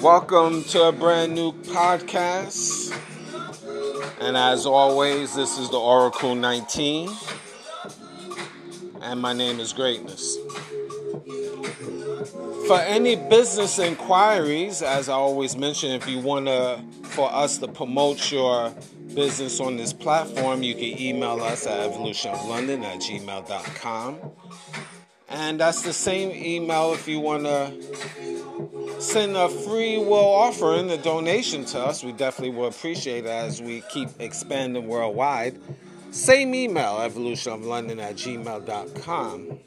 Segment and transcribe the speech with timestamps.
[0.00, 2.92] Welcome to a brand new podcast.
[4.20, 7.08] And as always, this is the Oracle 19.
[9.00, 10.36] And my name is Greatness.
[12.66, 17.68] For any business inquiries, as I always mention, if you want to for us to
[17.68, 18.74] promote your
[19.14, 24.18] business on this platform, you can email us at evolutionoflondon at gmail.com.
[25.32, 27.72] And that's the same email if you want to
[29.00, 32.04] send a free will offering, a donation to us.
[32.04, 35.58] We definitely will appreciate it as we keep expanding worldwide.
[36.10, 39.58] Same email, evolutionoflondon at gmail.com.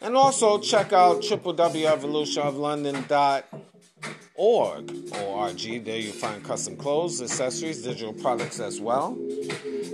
[0.00, 3.44] And also check out www.evolutionoflondon.org.
[4.38, 5.78] O-R-G.
[5.80, 9.18] There you find custom clothes, accessories, digital products as well.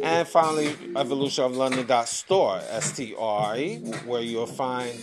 [0.03, 5.03] And finally, evolutionoflondon.store, S-T-R-E, where you'll find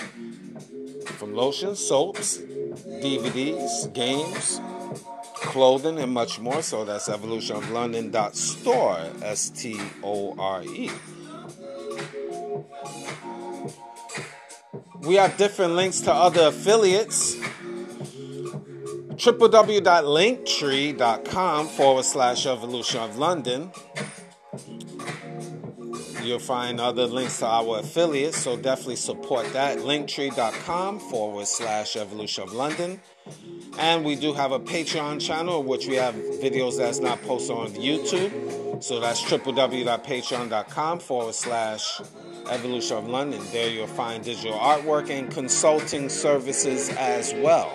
[1.06, 4.62] from lotions, soaps, DVDs, games,
[5.42, 6.62] clothing, and much more.
[6.62, 10.90] So that's evolutionoflondon.store, S T O R E.
[15.02, 17.36] We have different links to other affiliates.
[19.16, 23.72] www.linktree.com forward slash evolution of London.
[26.24, 29.80] You'll find other links to our affiliates, so definitely support that.
[29.80, 33.02] Linktree.com forward slash evolution of London.
[33.78, 37.70] And we do have a Patreon channel, which we have videos that's not posted on
[37.72, 38.84] YouTube.
[38.84, 42.02] So that's www.patreon.com forward slash
[42.50, 43.42] Evolution of London.
[43.52, 47.72] There you'll find digital artwork and consulting services as well.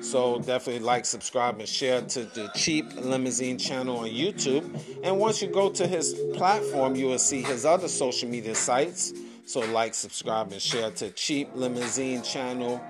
[0.00, 4.64] So definitely like, subscribe, and share to the Cheap Limousine channel on YouTube.
[5.04, 9.12] And once you go to his platform, you will see his other social media sites.
[9.46, 12.82] So like, subscribe, and share to Cheap Limousine channel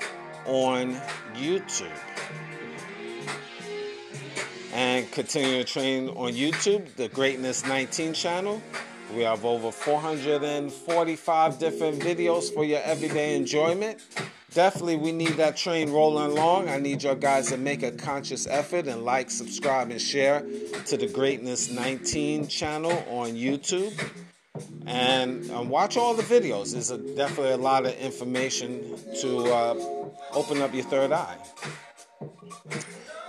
[0.46, 0.94] on
[1.34, 1.98] YouTube.
[4.72, 8.62] And continue to train on YouTube, the Greatness 19 channel.
[9.14, 14.00] We have over 445 different videos for your everyday enjoyment.
[14.54, 16.68] Definitely, we need that train rolling along.
[16.68, 20.44] I need your guys to make a conscious effort and like, subscribe, and share
[20.86, 23.92] to the Greatness 19 channel on YouTube.
[24.86, 26.72] and um, watch all the videos.
[26.72, 29.74] There's a, definitely a lot of information to uh,
[30.32, 31.38] open up your third eye.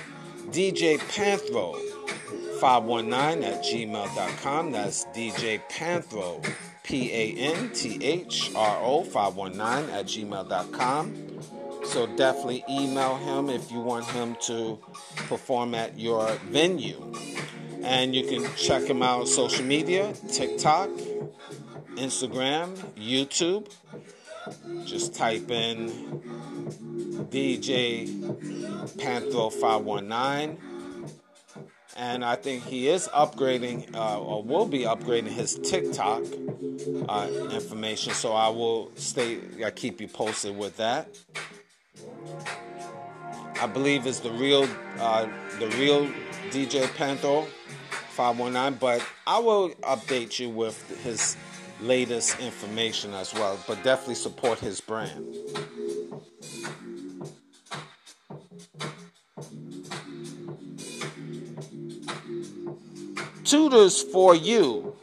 [0.49, 4.73] djpanthro519 at gmail.com.
[4.73, 6.45] That's DJ Panthro,
[6.83, 11.15] P A N T H R O 519 at gmail.com.
[11.85, 14.79] So definitely email him if you want him to
[15.29, 17.13] perform at your venue.
[17.87, 20.91] And you can check him out on social media TikTok,
[21.95, 23.71] Instagram, YouTube.
[24.85, 25.89] Just type in
[27.31, 28.09] DJ
[28.97, 30.59] Panthro 519.
[31.97, 36.25] And I think he is upgrading, uh, or will be upgrading his TikTok
[37.09, 38.15] uh, information.
[38.15, 41.09] So I will stay, I keep you posted with that.
[43.61, 44.69] I believe is the real,
[44.99, 45.29] uh,
[45.61, 46.07] the real
[46.51, 47.47] DJ Panthro
[48.17, 51.37] 519, but I will update you with his
[51.83, 53.59] latest information as well.
[53.67, 55.23] But definitely support his brand.
[63.45, 64.97] Tutors for You,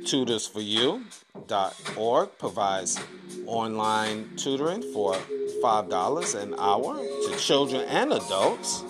[0.00, 2.98] tutorsforyou.org provides
[3.46, 5.14] online tutoring for
[5.62, 8.84] $5 an hour to children and adults.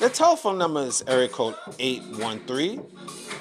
[0.00, 2.82] The telephone number is area code 813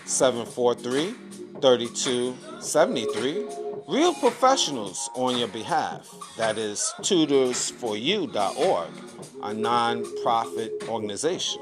[0.04, 1.16] 743
[1.62, 3.48] 3273.
[3.88, 6.14] Real professionals on your behalf.
[6.36, 8.90] That is tutorsforyou.org,
[9.42, 11.62] a non-profit organization.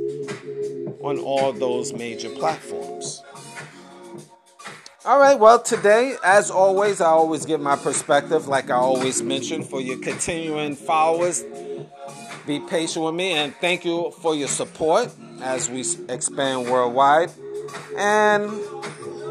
[1.03, 3.21] on all those major platforms.
[5.05, 9.63] All right, well, today, as always, I always give my perspective, like I always mention,
[9.65, 11.45] for your continuing followers
[12.47, 15.11] be patient with me and thank you for your support
[15.43, 17.31] as we expand worldwide.
[17.97, 18.51] And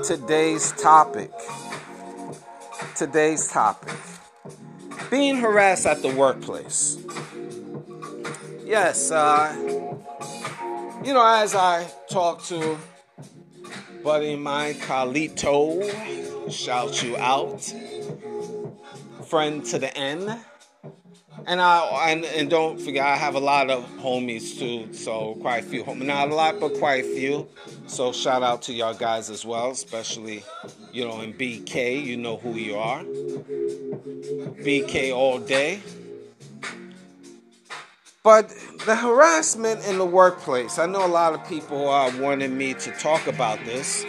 [0.03, 1.31] today's topic.
[2.95, 3.93] Today's topic
[5.13, 6.97] being harassed at the workplace.
[8.65, 9.53] Yes, uh,
[11.05, 12.79] you know, as I talk to
[14.03, 17.61] buddy mine, Carlito, shout you out,
[19.27, 20.35] friend to the end.
[21.45, 24.93] And I and, and don't forget, I have a lot of homies too.
[24.93, 27.47] So quite a few, not a lot, but quite a few.
[27.87, 30.43] So shout out to y'all guys as well, especially
[30.91, 32.03] you know in BK.
[32.03, 33.03] You know who you are.
[34.63, 35.81] BK all day.
[38.23, 38.47] But
[38.85, 42.91] the harassment in the workplace, I know a lot of people are wanting me to
[42.91, 44.05] talk about this.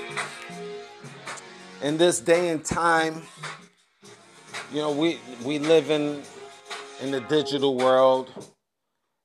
[1.83, 3.23] In this day and time,
[4.73, 6.23] you know, we we live in
[7.04, 8.32] in the digital world.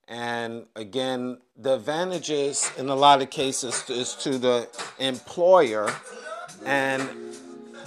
[0.10, 4.68] And again, the advantages in a lot of cases is to the
[5.00, 5.90] employer,
[6.66, 7.08] and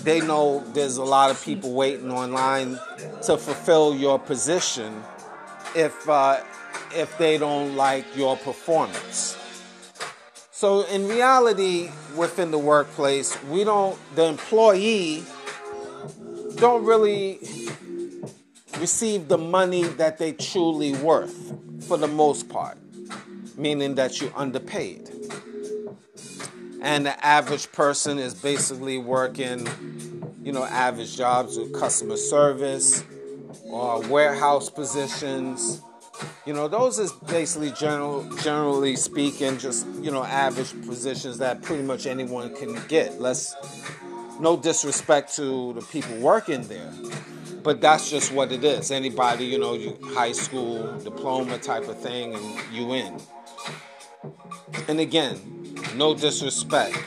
[0.01, 2.79] they know there's a lot of people waiting online
[3.25, 5.03] to fulfill your position
[5.77, 6.41] if uh,
[6.95, 9.37] if they don't like your performance.
[10.53, 15.25] So in reality, within the workplace, we don't the employee
[16.57, 17.41] don't really
[18.83, 21.55] receive the money that they truly worth
[21.87, 22.77] for the most part,
[23.57, 25.09] meaning that you're underpaid.
[26.81, 29.69] And the average person is basically working,
[30.43, 33.05] you know, average jobs with customer service
[33.67, 35.81] or warehouse positions.
[36.45, 41.85] You know, those is basically general, generally speaking, just you know, average positions that pretty
[41.85, 43.21] much anyone can get.
[43.21, 43.55] Let's
[44.41, 46.93] no disrespect to the people working there,
[47.63, 48.91] but that's just what it is.
[48.91, 53.21] Anybody, you know, you, high school diploma type of thing, and you in.
[54.89, 55.39] And again,
[55.97, 56.99] no disrespect.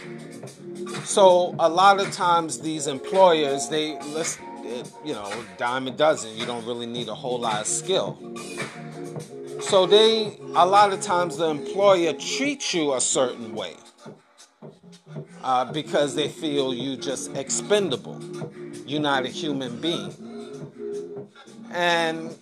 [1.03, 4.39] So a lot of times these employers, they let's
[5.03, 6.35] you know, dime a dozen.
[6.35, 8.17] You don't really need a whole lot of skill.
[9.61, 13.75] So they a lot of times the employer treats you a certain way.
[15.43, 18.19] Uh, because they feel you just expendable.
[18.87, 20.24] You're not a human being.
[21.71, 22.35] And,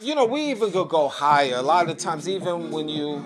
[0.00, 1.56] you know, we even could go higher.
[1.56, 3.22] A lot of times, even when you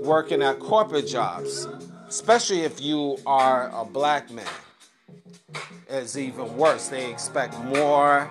[0.00, 1.66] working at corporate jobs,
[2.08, 4.46] especially if you are a black man,
[5.88, 6.88] it's even worse.
[6.88, 8.30] They expect more,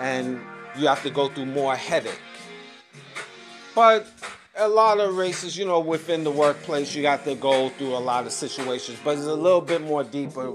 [0.00, 0.40] and
[0.78, 2.18] you have to go through more headache.
[3.74, 4.06] But
[4.56, 8.00] a lot of races, you know, within the workplace, you got to go through a
[8.00, 10.54] lot of situations, but it's a little bit more deeper,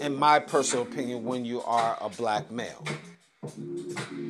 [0.00, 2.84] in my personal opinion, when you are a black male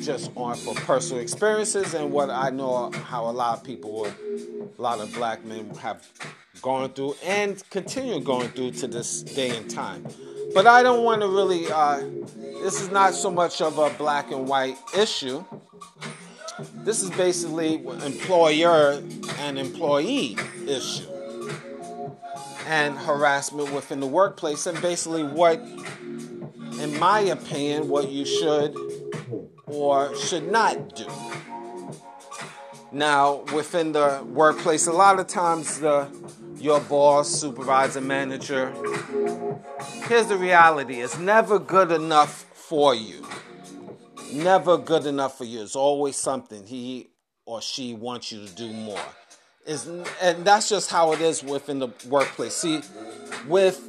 [0.08, 4.80] just on for personal experiences and what I know how a lot of people, a
[4.80, 6.02] lot of black men have
[6.62, 10.06] gone through and continue going through to this day and time.
[10.54, 11.98] But I don't want to really, uh,
[12.62, 15.44] this is not so much of a black and white issue.
[16.76, 19.02] This is basically employer
[19.40, 21.04] and employee issue
[22.66, 25.60] and harassment within the workplace, and basically what,
[26.80, 28.74] in my opinion, what you should
[29.66, 31.06] or should not do.
[32.90, 36.08] Now, within the workplace, a lot of times the
[36.56, 38.72] your boss, supervisor, manager,
[40.08, 43.26] here's the reality: it's never good enough for you.
[44.32, 45.62] Never good enough for you.
[45.62, 47.10] It's always something he
[47.44, 49.00] or she wants you to do more.
[49.66, 49.86] Is
[50.22, 52.54] and that's just how it is within the workplace.
[52.54, 52.80] See,
[53.46, 53.86] with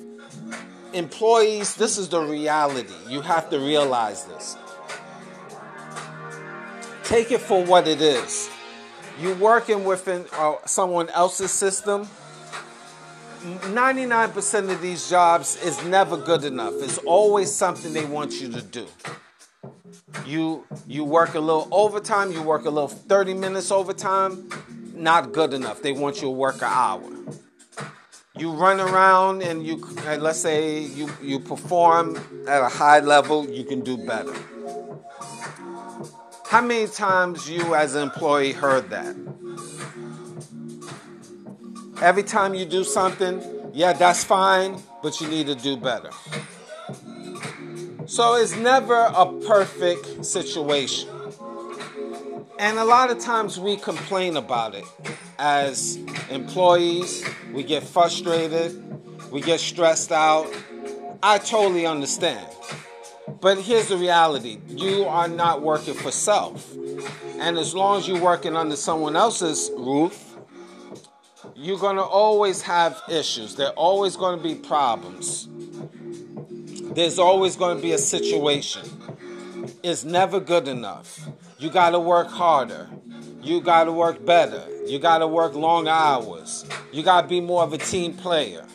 [0.94, 2.94] employees, this is the reality.
[3.08, 4.58] You have to realize this.
[7.10, 8.52] Take it for what it is.
[9.20, 12.08] You're working within uh, someone else's system.
[13.42, 16.76] 99% of these jobs is never good enough.
[16.76, 18.86] It's always something they want you to do.
[20.24, 24.48] You you work a little overtime, you work a little 30 minutes overtime,
[24.94, 25.82] not good enough.
[25.82, 27.12] They want you to work an hour.
[28.38, 29.78] You run around and you
[30.20, 34.36] let's say you you perform at a high level, you can do better.
[36.50, 39.16] How many times you as an employee heard that?
[42.02, 43.40] Every time you do something,
[43.72, 46.10] yeah, that's fine, but you need to do better.
[48.08, 51.08] So it's never a perfect situation.
[52.58, 54.86] And a lot of times we complain about it
[55.38, 55.98] as
[56.32, 57.24] employees.
[57.54, 60.52] We get frustrated, we get stressed out.
[61.22, 62.48] I totally understand.
[63.42, 66.74] But here's the reality you are not working for self.
[67.40, 70.38] And as long as you're working under someone else's roof,
[71.56, 73.56] you're going to always have issues.
[73.56, 75.48] There are always going to be problems.
[76.94, 78.86] There's always going to be a situation.
[79.84, 81.28] It's never good enough.
[81.58, 82.90] You got to work harder.
[83.42, 84.66] You got to work better.
[84.86, 86.66] You got to work long hours.
[86.92, 88.66] You got to be more of a team player.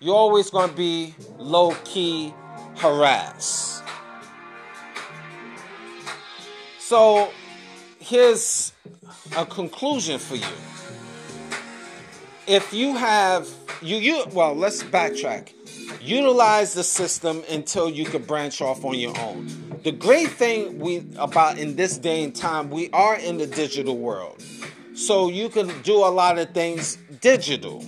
[0.00, 2.34] You're always going to be low key
[2.76, 3.61] harassed.
[6.92, 7.30] So
[8.00, 8.74] here's
[9.34, 10.44] a conclusion for you.
[12.46, 13.48] If you have
[13.80, 15.54] you you well, let's backtrack.
[16.02, 19.48] Utilize the system until you can branch off on your own.
[19.84, 23.96] The great thing we about in this day and time, we are in the digital
[23.96, 24.44] world.
[24.92, 27.82] So you can do a lot of things digital.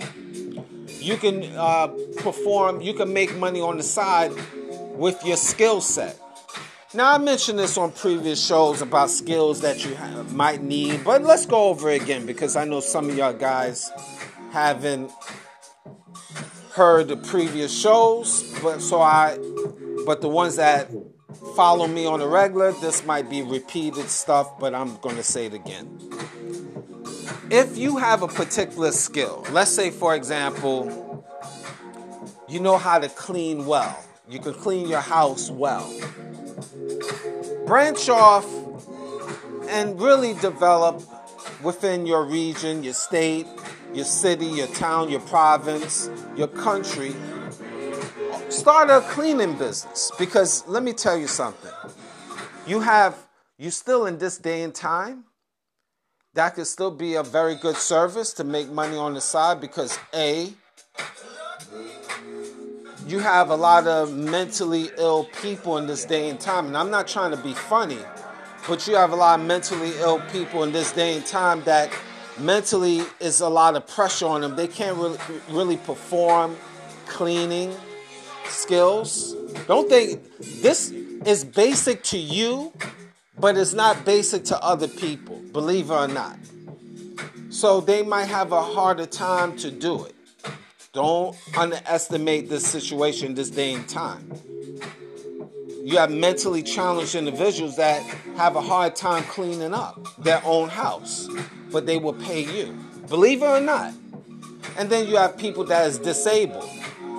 [0.99, 4.31] You can uh, perform, you can make money on the side
[4.97, 6.19] with your skill set.
[6.95, 11.23] Now, I mentioned this on previous shows about skills that you have, might need, but
[11.23, 13.91] let's go over again because I know some of y'all guys
[14.51, 15.11] haven't
[16.71, 19.37] heard the previous shows, but so I,
[20.05, 20.89] but the ones that
[21.57, 25.47] follow me on a regular, this might be repeated stuff, but I'm going to say
[25.47, 25.99] it again.
[27.51, 31.25] If you have a particular skill, let's say, for example,
[32.47, 35.91] you know how to clean well, you can clean your house well
[37.65, 38.45] branch off
[39.67, 41.01] and really develop
[41.63, 43.47] within your region, your state,
[43.93, 47.15] your city, your town, your province, your country.
[48.49, 51.71] Start a cleaning business because let me tell you something.
[52.67, 53.17] You have,
[53.57, 55.25] you still in this day and time,
[56.33, 59.97] that could still be a very good service to make money on the side because
[60.13, 60.53] A,
[63.05, 66.65] you have a lot of mentally ill people in this day and time.
[66.67, 67.99] And I'm not trying to be funny,
[68.67, 71.91] but you have a lot of mentally ill people in this day and time that
[72.39, 74.55] mentally is a lot of pressure on them.
[74.55, 75.19] They can't really,
[75.49, 76.57] really perform
[77.05, 77.75] cleaning
[78.45, 79.35] skills.
[79.67, 82.73] Don't think this is basic to you,
[83.37, 86.37] but it's not basic to other people, believe it or not.
[87.49, 90.14] So they might have a harder time to do it.
[90.95, 94.31] Don't underestimate this situation this day and time.
[95.83, 98.01] You have mentally challenged individuals that
[98.37, 101.27] have a hard time cleaning up their own house,
[101.69, 102.73] but they will pay you.
[103.09, 103.93] Believe it or not.
[104.77, 106.69] And then you have people that is disabled.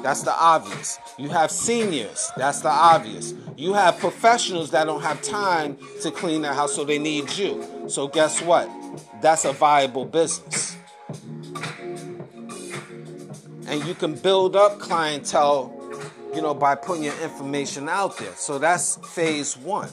[0.02, 0.98] That's the obvious.
[1.18, 2.32] You have seniors.
[2.34, 3.34] That's the obvious.
[3.58, 7.84] You have professionals that don't have time to clean their house, so they need you.
[7.88, 8.70] So guess what?
[9.20, 10.76] That's a viable business
[13.66, 15.72] and you can build up clientele
[16.34, 18.34] you know by putting your information out there.
[18.34, 19.90] So that's phase one.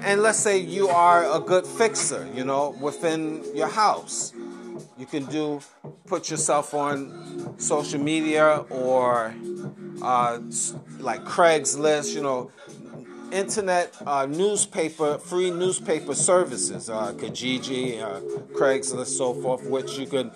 [0.00, 4.32] And let's say you are a good fixer you know within your house.
[4.98, 5.60] You can do
[6.06, 9.34] put yourself on social media or
[10.02, 10.38] uh,
[10.98, 12.50] like craigslist you know
[13.30, 18.20] internet uh, newspaper free newspaper services uh, kijiji uh,
[18.54, 20.30] craigslist so forth which you could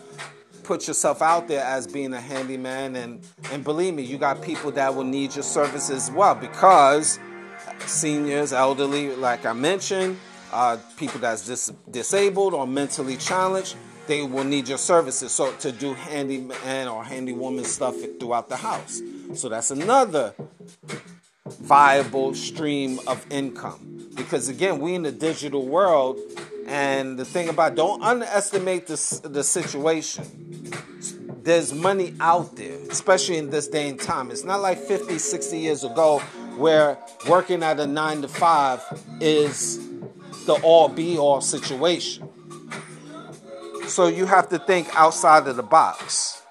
[0.67, 4.71] put yourself out there as being a handyman and and believe me you got people
[4.71, 7.19] that will need your services as well because
[7.87, 10.19] seniors elderly like i mentioned
[10.53, 13.77] uh, people that's dis- disabled or mentally challenged
[14.07, 15.33] they will need your services.
[15.33, 19.03] So to do handyman or handywoman stuff throughout the house.
[19.35, 20.35] So that's another
[21.45, 24.11] viable stream of income.
[24.15, 26.19] Because again we in the digital world
[26.67, 30.46] and the thing about don't underestimate the, the situation.
[31.47, 34.33] There's money out there, especially in this day and time.
[34.33, 36.19] It's not like 50, 60 years ago
[36.57, 38.83] where working at a nine to five
[39.21, 39.79] is
[40.47, 42.29] the all be all situation.
[43.87, 46.43] So you have to think outside of the box.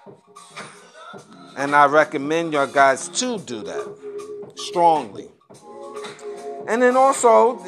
[1.57, 5.27] And I recommend your guys to do that strongly.
[6.69, 7.61] And then also,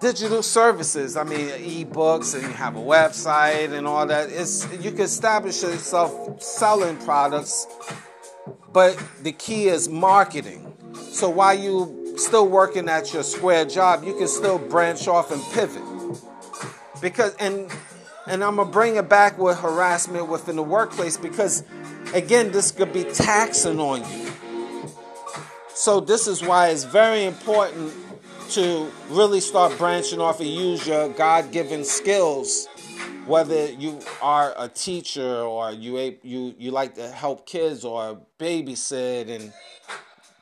[0.00, 1.16] digital services.
[1.16, 4.30] I mean, ebooks and you have a website and all that.
[4.30, 7.66] It's you can establish yourself selling products,
[8.72, 10.74] but the key is marketing.
[10.94, 15.42] So while you still working at your square job, you can still branch off and
[15.52, 15.82] pivot.
[17.00, 17.70] Because and
[18.26, 21.62] and I'm gonna bring it back with harassment within the workplace because
[22.14, 24.32] again, this could be taxing on you.
[25.74, 27.92] So this is why it's very important
[28.50, 32.66] to really start branching off and use your God given skills,
[33.26, 39.30] whether you are a teacher or you, you, you like to help kids or babysit
[39.30, 39.52] and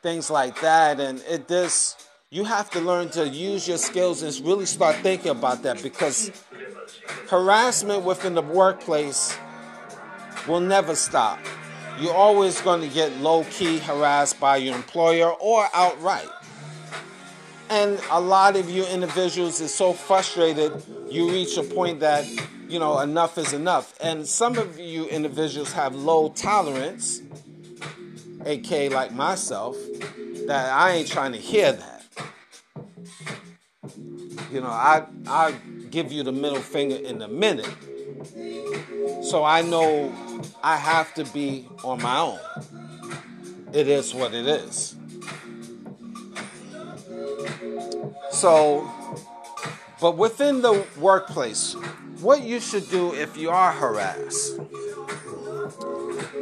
[0.02, 1.00] things like that.
[1.00, 1.96] And it this
[2.30, 6.30] you have to learn to use your skills and really start thinking about that because
[7.28, 9.36] harassment within the workplace
[10.46, 11.38] will never stop.
[12.00, 16.28] you're always going to get low key harassed by your employer or outright.
[17.70, 20.72] And a lot of you individuals is so frustrated,
[21.08, 22.26] you reach a point that,
[22.68, 23.94] you know, enough is enough.
[24.00, 27.20] And some of you individuals have low tolerance,
[28.46, 29.76] aka like myself,
[30.46, 32.04] that I ain't trying to hear that.
[34.50, 35.54] You know, I I
[35.90, 37.68] give you the middle finger in a minute.
[39.22, 40.12] So I know
[40.62, 42.38] I have to be on my own.
[43.72, 44.97] It is what it is.
[48.30, 48.90] So,
[50.00, 51.74] but within the workplace,
[52.20, 54.60] what you should do if you are harassed?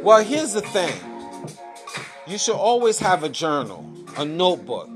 [0.01, 0.93] Well, here's the thing
[2.27, 3.85] you should always have a journal,
[4.17, 4.89] a notebook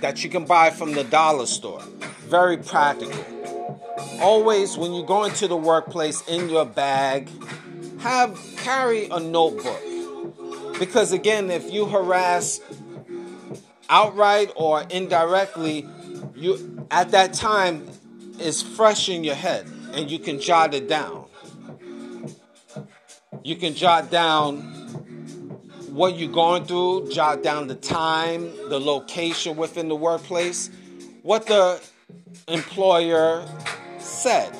[0.00, 1.82] that you can buy from the dollar store.
[2.26, 3.24] Very practical.
[4.20, 7.28] Always, when you go into the workplace in your bag,
[8.00, 9.80] have carry a notebook.
[10.78, 12.60] Because again, if you harass
[13.88, 15.86] outright or indirectly,
[16.38, 17.88] you at that time
[18.38, 21.26] is fresh in your head and you can jot it down.
[23.42, 24.60] You can jot down
[25.90, 30.70] what you're going through, jot down the time, the location within the workplace,
[31.22, 31.80] what the
[32.46, 33.44] employer
[33.98, 34.54] said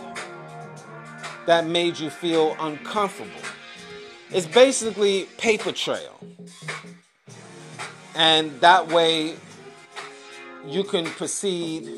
[1.47, 3.31] that made you feel uncomfortable.
[4.31, 6.19] It's basically paper trail.
[8.14, 9.37] And that way
[10.66, 11.88] you can proceed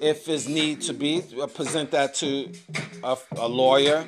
[0.00, 1.22] if there's need to be,
[1.54, 2.50] present that to
[3.04, 4.04] a, a lawyer,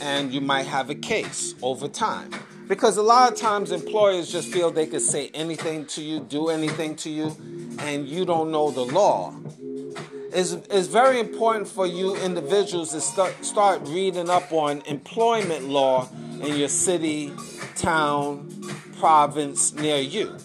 [0.00, 2.30] and you might have a case over time.
[2.66, 6.48] Because a lot of times employers just feel they can say anything to you, do
[6.48, 7.36] anything to you,
[7.80, 9.34] and you don't know the law.
[10.32, 16.08] It's, it's very important for you individuals to start, start reading up on employment law
[16.40, 17.32] in your city,
[17.76, 18.50] town,
[18.98, 20.36] province near you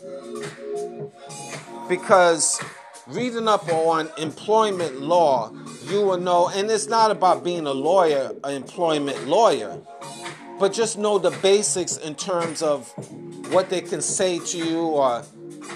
[1.88, 2.62] because
[3.08, 5.52] reading up on employment law,
[5.86, 9.80] you will know, and it's not about being a lawyer, an employment lawyer,
[10.60, 12.92] but just know the basics in terms of
[13.52, 15.24] what they can say to you or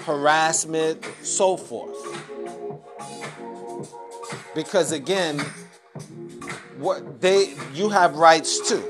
[0.04, 1.96] harassment, so forth.
[4.54, 5.38] Because again,
[6.78, 8.84] what they you have rights too.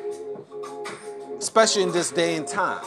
[1.38, 2.84] Especially in this day and time.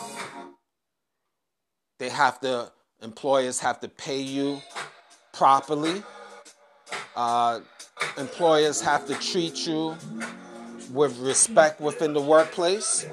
[2.00, 2.72] They have to
[3.06, 4.60] Employers have to pay you
[5.32, 6.02] properly.
[7.16, 7.60] Uh,
[8.18, 9.96] employers have to treat you
[10.92, 13.06] with respect within the workplace.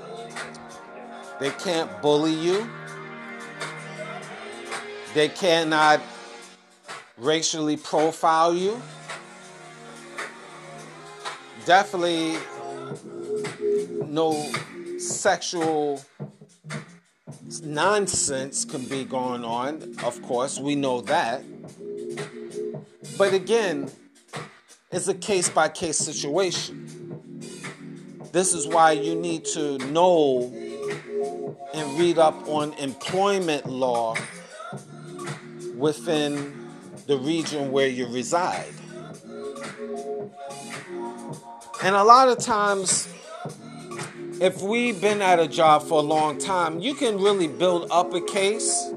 [1.41, 2.67] They can't bully you.
[5.13, 6.01] They cannot
[7.19, 8.81] racially profile you.
[11.67, 12.39] Definitely
[14.07, 14.33] no
[14.97, 16.03] sexual
[17.63, 21.45] nonsense can be going on, of course, we know that.
[23.17, 23.91] But again,
[24.91, 27.41] it's a case by case situation.
[28.33, 30.53] This is why you need to know
[31.75, 34.17] and read up on employment law
[35.77, 36.69] within
[37.07, 38.73] the region where you reside.
[41.83, 43.12] And a lot of times,
[44.43, 48.13] if we've been at a job for a long time, you can really build up
[48.13, 48.93] a case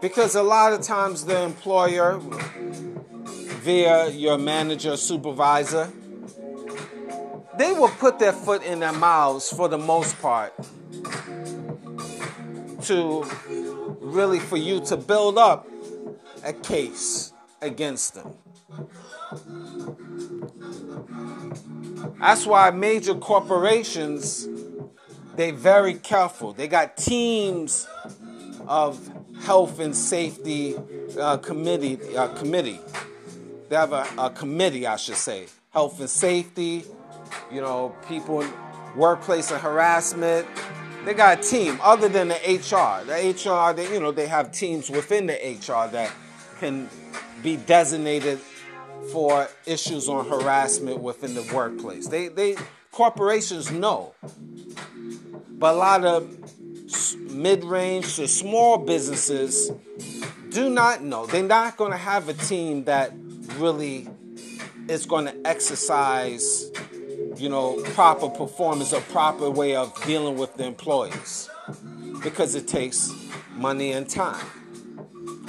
[0.00, 2.18] because a lot of times the employer,
[3.62, 5.92] via your manager, supervisor,
[7.56, 10.54] they will put their foot in their mouths for the most part
[12.82, 13.24] to
[14.00, 15.68] really for you to build up
[16.42, 18.34] a case against them.
[22.20, 24.46] That's why major corporations
[25.36, 26.52] they very careful.
[26.52, 27.88] They got teams
[28.66, 29.10] of
[29.42, 30.76] health and safety
[31.18, 32.78] uh, committee uh, committee.
[33.70, 36.84] They have a, a, committee, I should say, health and safety.
[37.50, 38.44] You know, people
[38.94, 40.46] workplace and harassment.
[41.06, 43.04] They got a team other than the HR.
[43.06, 46.12] The HR, they, you know, they have teams within the HR that
[46.58, 46.90] can
[47.42, 48.40] be designated
[49.12, 52.08] for issues on harassment within the workplace.
[52.08, 52.56] They, they
[52.92, 54.14] corporations know,
[55.48, 56.36] but a lot of
[57.30, 59.70] mid-range to small businesses
[60.50, 61.26] do not know.
[61.26, 63.12] They're not going to have a team that
[63.56, 64.08] really
[64.88, 66.70] is going to exercise,
[67.36, 71.48] you know, proper performance or proper way of dealing with the employees
[72.22, 73.12] because it takes
[73.54, 74.44] money and time,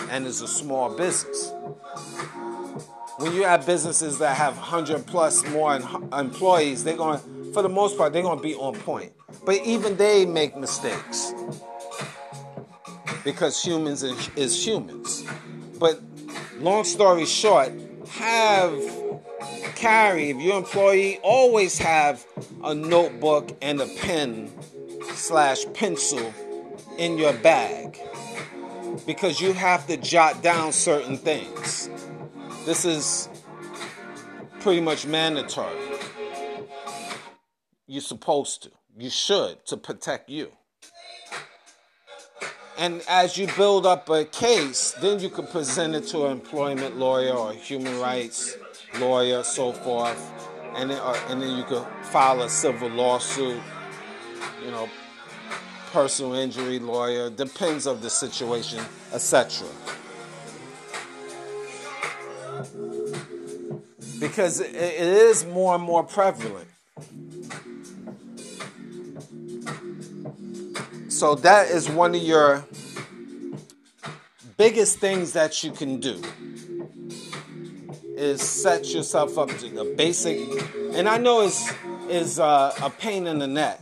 [0.10, 1.52] and it's a small business
[3.22, 5.80] when you have businesses that have 100 plus more
[6.12, 7.20] employees, they're going,
[7.54, 9.14] for the most part, they're going to be on point.
[9.46, 11.34] But even they make mistakes
[13.24, 15.24] because humans is humans.
[15.80, 16.02] But
[16.60, 17.72] long story short,
[18.10, 18.74] have
[19.76, 22.26] carry if your employee always have
[22.64, 24.52] a notebook and a pen
[25.14, 26.34] slash pencil
[26.98, 28.00] in your bag
[29.06, 31.90] because you have to jot down certain things.
[32.66, 33.28] This is
[34.60, 35.76] pretty much mandatory.
[37.88, 38.72] You're supposed to.
[38.98, 40.52] You should to protect you.
[42.78, 46.98] And as you build up a case, then you can present it to an employment
[46.98, 48.58] lawyer or human rights
[49.00, 50.32] lawyer, so forth.
[50.76, 53.62] And then, uh, and then you could file a civil lawsuit,
[54.64, 54.88] you know,
[55.92, 59.68] personal injury lawyer, depends of the situation, etc.
[64.22, 66.70] Because it is more and more prevalent.
[71.10, 72.66] So that is one of your
[74.58, 76.22] biggest things that you can do
[78.16, 80.40] is set yourself up to the basic
[80.94, 81.74] and I know it's
[82.08, 83.80] is uh, a pain in the neck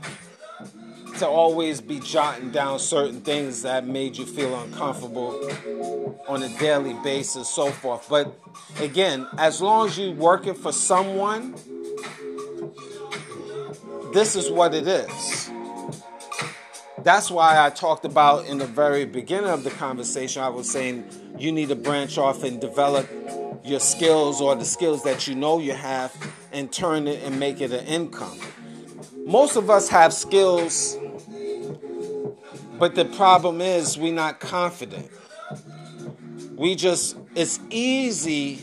[1.20, 6.94] to always be jotting down certain things that made you feel uncomfortable on a daily
[7.04, 8.08] basis, so forth.
[8.10, 8.38] But
[8.80, 11.56] again, as long as you're working for someone,
[14.14, 15.52] this is what it is.
[17.04, 21.08] That's why I talked about in the very beginning of the conversation, I was saying
[21.38, 23.08] you need to branch off and develop
[23.64, 26.16] your skills or the skills that you know you have
[26.52, 28.40] and turn it and make it an income.
[29.26, 30.98] Most of us have skills,
[32.80, 35.12] but the problem is we're not confident.
[36.56, 38.60] We just, it's easy,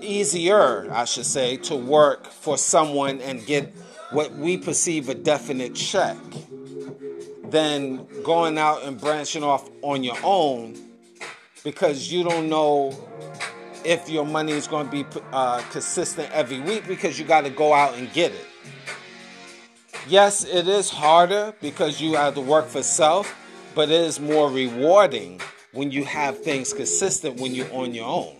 [0.00, 3.74] easier, I should say, to work for someone and get
[4.10, 6.16] what we perceive a definite check
[7.44, 10.76] than going out and branching off on your own
[11.64, 12.96] because you don't know
[13.84, 17.50] if your money is going to be uh, consistent every week because you got to
[17.50, 18.46] go out and get it.
[20.08, 23.36] Yes, it is harder because you have to work for self,
[23.74, 25.40] but it is more rewarding
[25.72, 28.36] when you have things consistent when you're on your own.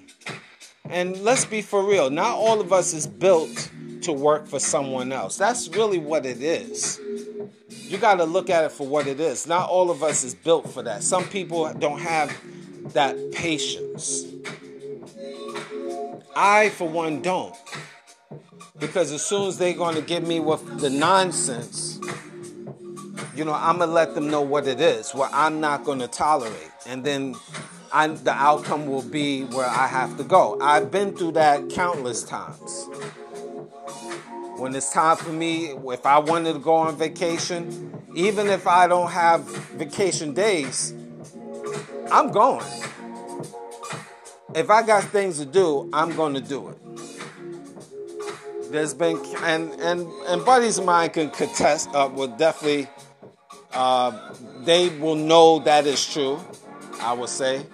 [0.89, 3.71] And let's be for real, not all of us is built
[4.03, 5.37] to work for someone else.
[5.37, 7.01] That's really what it is.
[7.69, 9.47] You got to look at it for what it is.
[9.47, 11.03] Not all of us is built for that.
[11.03, 12.37] Some people don't have
[12.95, 14.27] that patience.
[16.35, 17.55] I, for one, don't.
[18.81, 22.01] Because as soon as they're going to give me with the nonsense,
[23.37, 26.71] you know, I'm to let them know what it is, what I'm not to tolerate.
[26.87, 27.37] And then
[27.93, 30.59] I, the outcome will be where I have to go.
[30.61, 32.89] I've been through that countless times.
[34.57, 38.87] When it's time for me, if I wanted to go on vacation, even if I
[38.89, 40.95] don't have vacation days,
[42.11, 42.67] I'm going.
[44.55, 46.90] If I got things to do, I'm to do it.
[48.71, 51.91] There's been and and and buddies of mine can contest.
[51.93, 52.89] Uh, will definitely.
[53.73, 56.41] Uh, they will know that is true.
[57.01, 57.65] I would say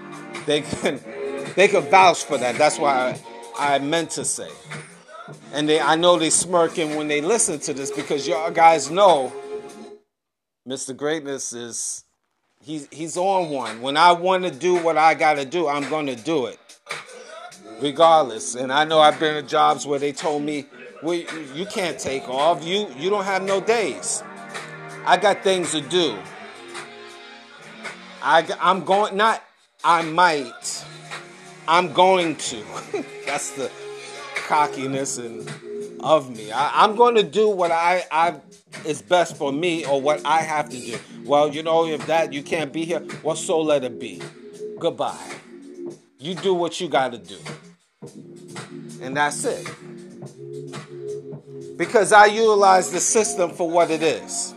[0.46, 1.00] they can
[1.54, 2.56] they can vouch for that.
[2.56, 3.18] That's why
[3.58, 4.48] I, I meant to say.
[5.52, 9.32] And they, I know they smirking when they listen to this because y'all guys know
[10.68, 10.96] Mr.
[10.96, 12.04] Greatness is
[12.62, 13.80] he's he's on one.
[13.80, 16.58] When I want to do what I got to do, I'm to do it,
[17.80, 18.54] regardless.
[18.54, 20.66] And I know I've been in jobs where they told me,
[21.02, 21.14] "Well,
[21.54, 22.64] you can't take off.
[22.64, 24.22] You you don't have no days."
[25.04, 26.18] I got things to do.
[28.22, 29.42] I I'm going not.
[29.84, 30.84] I might.
[31.68, 32.64] I'm going to.
[33.26, 33.70] That's the
[34.46, 35.48] cockiness and
[36.00, 36.52] of me.
[36.52, 38.40] I, am going to do what I, I
[38.84, 40.98] is best for me or what I have to do.
[41.24, 44.22] Well, you know, if that you can't be here, well, so let it be.
[44.78, 45.34] Goodbye.
[46.18, 47.38] You do what you got to do,
[49.02, 49.68] and that's it.
[51.76, 54.54] Because I utilize the system for what it is.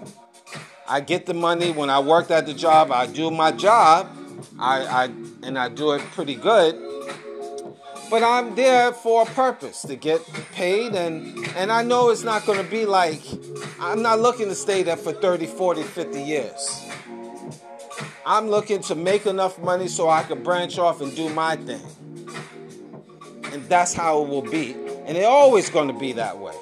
[0.88, 2.92] I get the money when I worked at the job.
[2.92, 4.10] I do my job.
[4.58, 5.04] I, I
[5.44, 6.76] and I do it pretty good
[8.10, 12.46] but I'm there for a purpose to get paid and and I know it's not
[12.46, 13.22] going to be like
[13.80, 16.86] I'm not looking to stay there for 30, 40, 50 years.
[18.26, 21.82] I'm looking to make enough money so I can branch off and do my thing.
[23.52, 24.74] And that's how it will be.
[25.06, 26.54] And it's always going to be that way.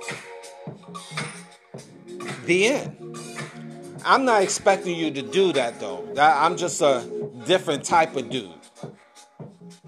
[2.47, 3.17] The end.
[4.05, 6.07] I'm not expecting you to do that though.
[6.17, 7.05] I'm just a
[7.45, 8.49] different type of dude.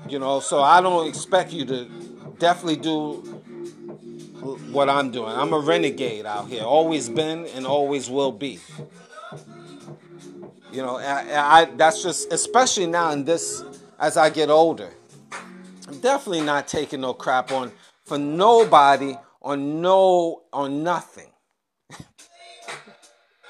[0.10, 1.86] You know, so I don't expect you to
[2.38, 3.13] definitely do
[4.74, 5.30] what I'm doing.
[5.30, 6.63] I'm a renegade out here.
[6.63, 8.60] Always been and always will be.
[10.74, 13.63] You know, I, I, that's just, especially now in this,
[13.98, 14.89] as I get older.
[15.88, 17.72] I'm definitely not taking no crap on
[18.04, 21.30] for nobody on no on nothing.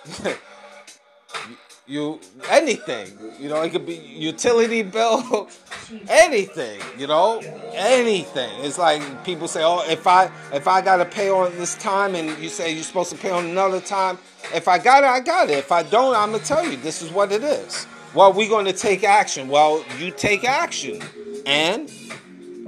[1.87, 2.19] you
[2.49, 5.49] anything, you know, it could be utility bill,
[6.09, 7.39] anything, you know,
[7.73, 8.51] anything.
[8.63, 12.15] It's like people say, "Oh, if I if I got to pay on this time
[12.15, 14.19] and you say you're supposed to pay on another time,
[14.53, 15.57] if I got it, I got it.
[15.57, 18.73] If I don't, I'm to tell you this is what it is." Well, we're to
[18.73, 19.49] take action.
[19.49, 20.99] Well, you take action
[21.45, 21.91] and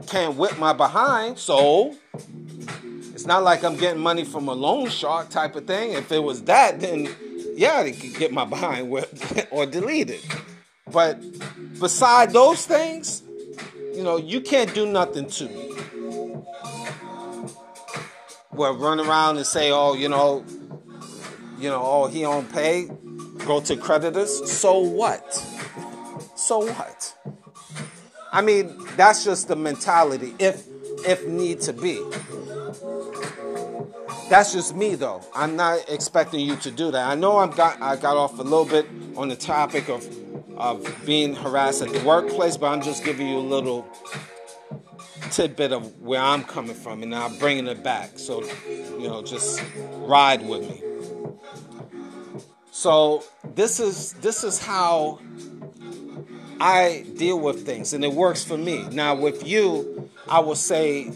[0.06, 1.96] can't whip my behind, so
[3.14, 5.94] it's not like I'm getting money from a loan shark type of thing.
[5.94, 7.10] If it was that, then
[7.56, 10.22] yeah, they could get my behind whipped or deleted.
[10.92, 11.22] But
[11.80, 13.24] beside those things,
[13.94, 15.74] you know, you can't do nothing to me.
[18.52, 20.44] Well, run around and say, oh, you know,
[21.58, 22.90] you know, oh, he don't pay.
[23.46, 24.52] Go to creditors.
[24.52, 25.34] So what?
[26.36, 27.16] So what?
[28.32, 30.34] I mean, that's just the mentality.
[30.40, 30.66] If
[31.06, 32.04] if need to be.
[34.32, 35.22] That's just me though.
[35.36, 37.06] I'm not expecting you to do that.
[37.06, 40.08] I know I'm got I got off a little bit on the topic of
[40.56, 43.86] of being harassed at the workplace, but I'm just giving you a little
[45.32, 48.20] tidbit of where I'm coming from and I'm bringing it back.
[48.20, 49.62] So, you know, just
[49.98, 50.82] ride with me.
[52.72, 55.20] So, this is this is how
[56.58, 58.88] I deal with things and it works for me.
[58.94, 61.12] Now, with you, I will say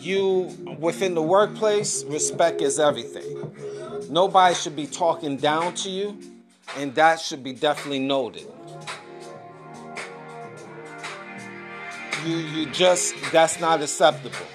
[0.00, 3.52] you within the workplace, respect is everything.
[4.10, 6.18] Nobody should be talking down to you,
[6.76, 8.46] and that should be definitely noted.
[12.24, 14.46] You you just that's not acceptable.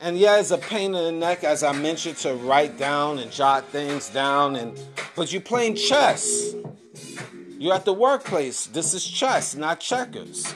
[0.00, 3.30] And yeah, it's a pain in the neck, as I mentioned, to write down and
[3.30, 4.78] jot things down, and
[5.14, 6.54] but you're playing chess.
[7.58, 8.66] You're at the workplace.
[8.66, 10.54] This is chess, not checkers.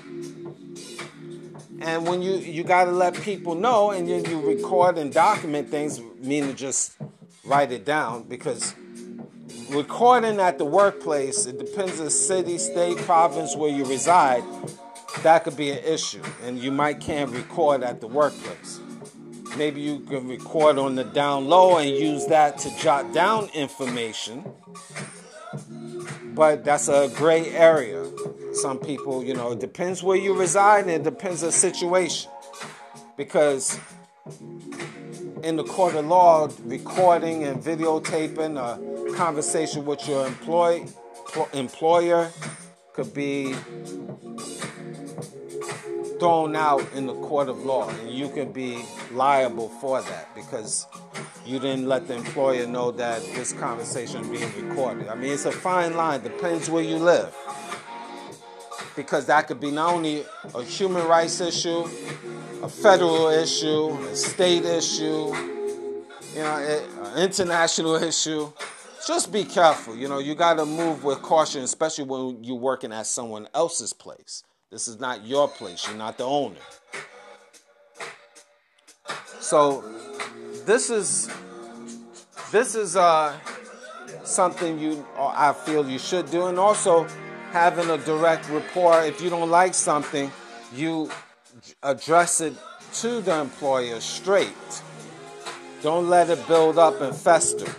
[1.85, 5.69] And when you you got to let people know, and then you record and document
[5.69, 6.97] things, meaning just
[7.45, 8.75] write it down because
[9.69, 14.43] recording at the workplace it depends on the city, state, province where you reside.
[15.23, 18.81] That could be an issue, and you might can't record at the workplace.
[19.59, 24.43] Maybe you can record on the down low and use that to jot down information.
[26.35, 28.04] But that's a gray area.
[28.55, 32.31] Some people, you know, it depends where you reside and it depends on the situation.
[33.17, 33.79] Because
[35.43, 40.87] in the court of law, recording and videotaping a conversation with your employ,
[41.53, 42.31] employer
[42.93, 43.55] could be
[46.19, 50.87] thrown out in the court of law, and you can be liable for that because
[51.45, 55.09] you didn't let the employer know that this conversation being recorded.
[55.09, 57.35] I mean, it's a fine line, depends where you live
[58.97, 61.85] because that could be not only a human rights issue,
[62.63, 65.35] a federal issue, a state issue,
[66.35, 68.51] you know, an international issue.
[69.07, 69.97] Just be careful.
[69.97, 73.93] You know, you got to move with caution, especially when you're working at someone else's
[73.93, 74.43] place.
[74.71, 75.87] This is not your place.
[75.87, 76.57] You're not the owner.
[79.41, 79.85] So,
[80.65, 81.31] this is
[82.51, 83.39] this is uh,
[84.25, 87.07] something you I feel you should do, and also
[87.55, 89.05] having a direct rapport.
[89.05, 90.29] If you don't like something,
[90.75, 91.09] you
[91.85, 92.53] address it
[92.95, 94.83] to the employer straight.
[95.81, 97.73] Don't let it build up and fester.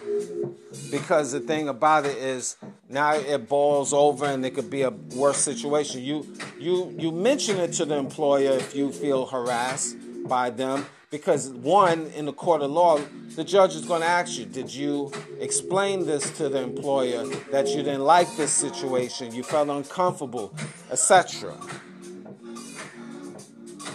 [0.90, 2.56] Because the thing about it is
[2.88, 6.02] now it boils over and it could be a worse situation.
[6.04, 6.26] You
[6.58, 12.08] you you mention it to the employer if you feel harassed by them because one
[12.16, 13.00] in the court of law
[13.36, 17.68] the judge is going to ask you did you explain this to the employer that
[17.70, 19.34] you didn't like this situation?
[19.34, 20.54] You felt uncomfortable
[20.92, 21.58] etc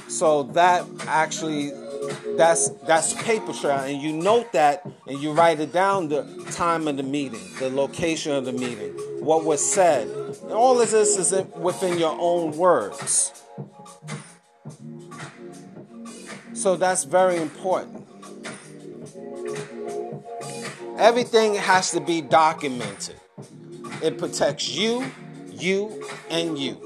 [0.09, 1.73] so that actually
[2.37, 6.23] that's that's paper trail and you note that and you write it down the
[6.53, 10.09] time of the meeting the location of the meeting what was said.
[10.43, 13.33] And all of this is within your own words.
[16.55, 18.00] So that's very important.
[21.01, 23.17] Everything has to be documented.
[24.03, 25.11] It protects you,
[25.51, 26.77] you, and you.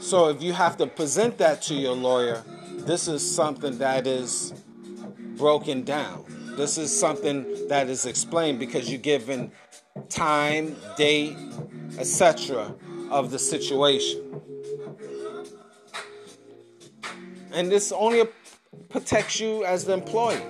[0.00, 2.42] So if you have to present that to your lawyer,
[2.86, 4.54] this is something that is
[5.36, 6.24] broken down.
[6.56, 9.52] This is something that is explained because you're given
[10.08, 11.36] time, date,
[11.98, 12.74] etc.
[13.10, 14.40] of the situation.
[17.52, 18.26] And this only
[18.88, 20.40] protects you as the employee.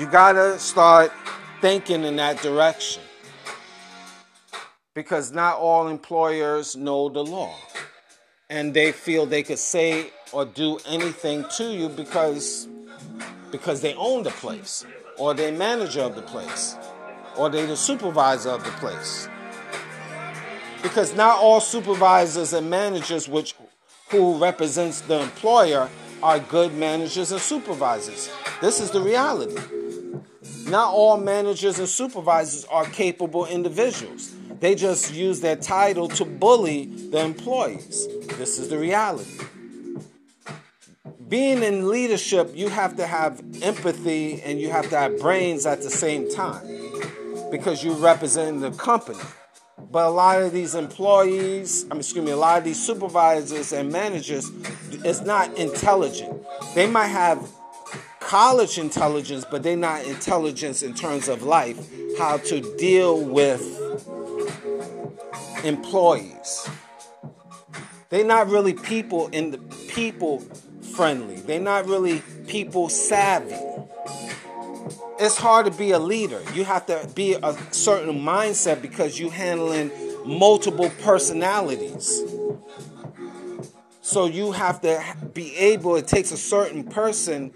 [0.00, 1.12] You gotta start
[1.60, 3.02] thinking in that direction.
[4.94, 7.54] Because not all employers know the law.
[8.48, 12.66] And they feel they could say or do anything to you because
[13.50, 14.86] because they own the place
[15.18, 16.76] or they manager of the place
[17.36, 19.28] or they the supervisor of the place.
[20.82, 23.54] Because not all supervisors and managers which
[24.08, 25.90] who represents the employer
[26.22, 28.30] are good managers and supervisors.
[28.62, 29.60] This is the reality.
[30.70, 34.32] Not all managers and supervisors are capable individuals.
[34.60, 38.06] They just use their title to bully the employees.
[38.38, 39.44] This is the reality.
[41.28, 45.82] Being in leadership, you have to have empathy and you have to have brains at
[45.82, 46.64] the same time
[47.50, 49.18] because you represent the company.
[49.90, 53.72] But a lot of these employees, I mean, excuse me, a lot of these supervisors
[53.72, 54.48] and managers,
[55.04, 56.44] it's not intelligent.
[56.76, 57.48] They might have
[58.20, 61.78] college intelligence, but they're not intelligence in terms of life,
[62.18, 63.60] how to deal with
[65.64, 66.68] employees.
[68.10, 69.58] They're not really people in the
[69.88, 70.40] people
[70.94, 71.36] friendly.
[71.36, 73.56] They're not really people savvy.
[75.18, 76.40] It's hard to be a leader.
[76.54, 79.90] You have to be a certain mindset because you're handling
[80.24, 82.22] multiple personalities.
[84.02, 85.04] So you have to
[85.34, 87.52] be able, it takes a certain person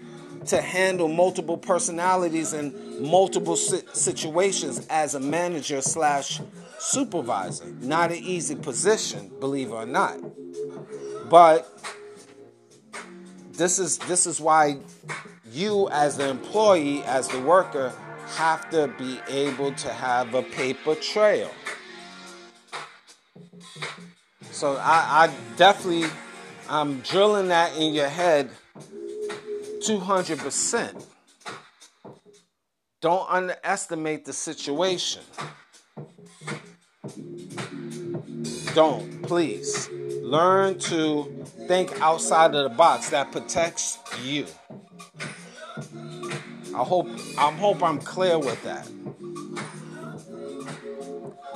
[0.47, 6.41] to handle multiple personalities and multiple situations as a manager slash
[6.79, 7.65] supervisor.
[7.81, 10.19] Not an easy position, believe it or not.
[11.29, 11.67] But
[13.53, 14.77] this is this is why
[15.51, 17.93] you as the employee, as the worker,
[18.35, 21.51] have to be able to have a paper trail.
[24.51, 26.09] So I, I definitely
[26.69, 28.49] I'm drilling that in your head
[29.85, 31.05] 200%.
[33.01, 35.21] Don't underestimate the situation.
[38.73, 39.89] Don't, please.
[40.23, 44.47] Learn to think outside of the box that protects you.
[46.75, 47.07] I hope
[47.37, 48.89] I hope I'm clear with that.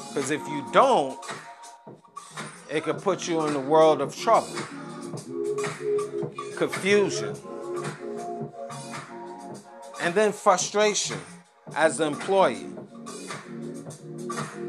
[0.08, 1.20] Because if you don't,
[2.72, 4.56] it could put you in the world of trouble,
[6.56, 7.36] confusion,
[10.02, 11.20] and then frustration
[11.76, 12.68] as an employee.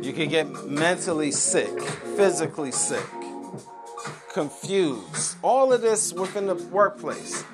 [0.03, 1.81] You can get mentally sick,
[2.17, 3.05] physically sick,
[4.33, 5.37] confused.
[5.43, 7.45] All of this within the workplace.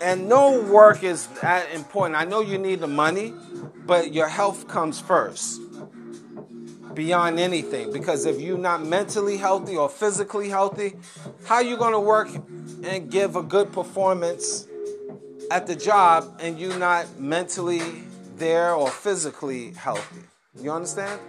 [0.00, 2.16] And no work is that important.
[2.16, 3.32] I know you need the money,
[3.86, 5.60] but your health comes first
[6.94, 10.94] beyond anything because if you're not mentally healthy or physically healthy
[11.44, 12.28] how are you going to work
[12.86, 14.66] and give a good performance
[15.50, 17.80] at the job and you're not mentally
[18.36, 20.22] there or physically healthy
[20.60, 21.20] you understand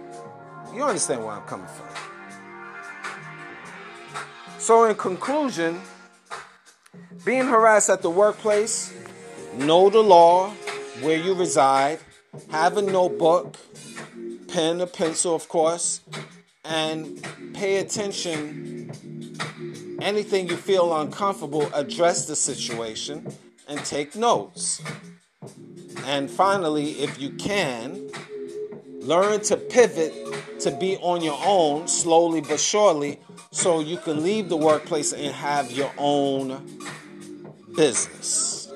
[0.74, 1.86] you understand where i'm coming from
[4.58, 5.80] so in conclusion
[7.24, 8.92] being harassed at the workplace
[9.54, 10.50] know the law
[11.00, 11.98] where you reside
[12.50, 13.56] have a notebook
[14.56, 16.00] pen or pencil, of course,
[16.64, 19.15] and pay attention.
[20.00, 23.32] Anything you feel uncomfortable, address the situation
[23.68, 24.82] and take notes.
[26.04, 28.10] And finally, if you can,
[29.00, 30.12] learn to pivot
[30.60, 33.20] to be on your own slowly but surely
[33.50, 36.78] so you can leave the workplace and have your own
[37.74, 38.72] business.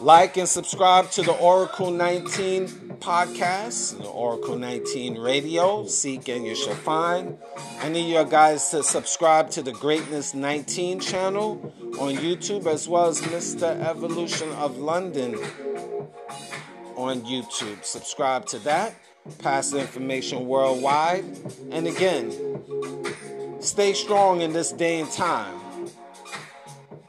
[0.00, 5.86] Like and subscribe to the Oracle 19 podcast, Oracle 19 radio.
[5.86, 7.38] Seek and you shall find.
[7.80, 13.06] I need you guys to subscribe to the Greatness 19 channel on YouTube as well
[13.06, 13.80] as Mr.
[13.80, 15.34] Evolution of London
[16.96, 17.84] on YouTube.
[17.84, 18.94] Subscribe to that.
[19.38, 21.24] Pass information worldwide.
[21.70, 22.32] And again,
[23.60, 25.60] stay strong in this day and time.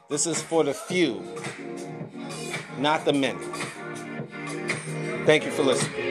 [0.08, 1.22] This is for the few
[2.80, 3.49] not the many.
[5.26, 6.10] Thank you for listening.